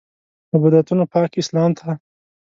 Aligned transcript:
له 0.49 0.57
بدعتونو 0.63 1.03
پاک 1.13 1.31
اسلام 1.41 1.71
ته. 1.79 1.89